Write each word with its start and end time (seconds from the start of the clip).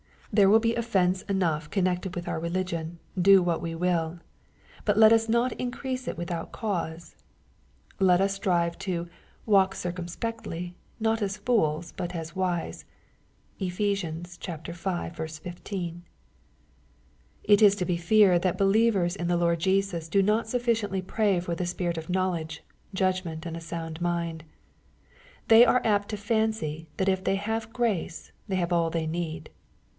There 0.33 0.49
will 0.49 0.59
be 0.61 0.73
offence 0.75 1.21
enough 1.23 1.69
connected 1.69 2.15
with 2.15 2.27
our 2.27 2.39
religion, 2.39 2.97
do 3.21 3.43
what 3.43 3.61
we 3.61 3.75
will: 3.75 4.19
but 4.85 4.97
let 4.97 5.11
us 5.13 5.27
not 5.29 5.51
increase 5.59 6.07
it 6.07 6.17
without 6.17 6.53
cause. 6.53 7.13
»•MATTHEW, 7.99 7.99
CHAP. 7.99 7.99
X. 7.99 7.99
101 7.99 8.07
Let 8.19 8.21
us 8.21 8.33
strive 8.33 8.77
to 8.79 9.03
^^ 9.05 9.09
walk 9.45 9.75
circumspectly, 9.75 10.73
not 11.01 11.21
as 11.21 11.37
fools 11.37 11.91
but 11.91 12.15
as 12.15 12.31
wise/' 12.31 12.85
(Ephes. 13.59 14.01
v. 14.01 15.43
15.) 15.43 16.03
It 17.43 17.61
is 17.61 17.75
to 17.75 17.85
be 17.85 17.97
feared, 17.97 18.41
that 18.41 18.57
believers 18.57 19.15
in 19.17 19.27
the 19.27 19.37
Lord 19.37 19.59
Jesus 19.59 20.07
do 20.07 20.23
not 20.23 20.47
sufficiently 20.47 21.01
pray 21.03 21.41
for 21.41 21.53
the 21.53 21.65
spirit 21.65 21.97
of 21.97 22.09
knowledge, 22.09 22.63
judg 22.95 23.23
ment, 23.25 23.45
and 23.45 23.57
a 23.57 23.61
sound 23.61 23.99
mind. 24.01 24.45
They 25.49 25.63
are 25.65 25.81
apt 25.83 26.09
to 26.09 26.17
fancy 26.17 26.87
that 26.97 27.09
if 27.09 27.21
they 27.23 27.35
have 27.35 27.73
grace, 27.73 28.31
they 28.47 28.55
have 28.55 28.71
all 28.73 28.89
they 28.89 29.05
need. 29.05 29.51